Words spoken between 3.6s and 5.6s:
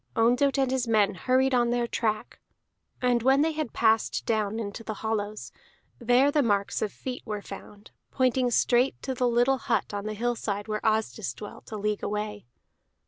passed down into the hollows,